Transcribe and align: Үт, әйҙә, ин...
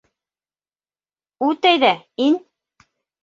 Үт, 1.49 1.69
әйҙә, 1.73 1.91
ин... 2.29 2.39